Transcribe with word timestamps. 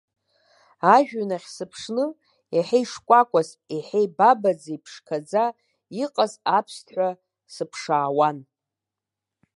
Ажәҩан 0.93 1.31
ахь 1.35 1.49
сыԥшны, 1.55 2.05
еиҳа 2.55 2.77
ишкәакәаз, 2.83 3.49
еиҳа 3.75 3.99
ибабаӡа, 4.05 4.69
иԥшқаӡа 4.75 5.43
иҟаз 6.03 6.33
аԥсҭҳәа 6.57 7.09
сыԥшаауан. 7.53 8.37